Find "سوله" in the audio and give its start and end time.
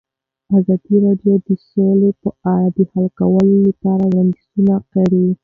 1.69-2.09